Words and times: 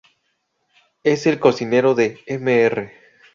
Es 1.03 1.27
el 1.27 1.39
cocinero 1.39 1.93
de 1.93 2.19
Mr. 2.27 2.89